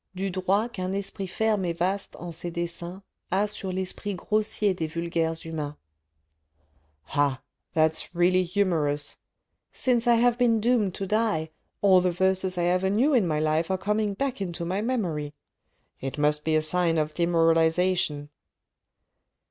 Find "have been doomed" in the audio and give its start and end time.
10.15-10.95